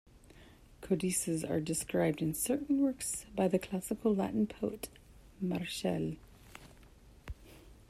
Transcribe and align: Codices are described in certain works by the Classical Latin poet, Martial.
Codices 0.81 1.43
are 1.43 1.59
described 1.59 2.23
in 2.23 2.33
certain 2.33 2.79
works 2.79 3.27
by 3.35 3.47
the 3.47 3.59
Classical 3.59 4.15
Latin 4.15 4.47
poet, 4.47 4.89
Martial. 5.39 6.15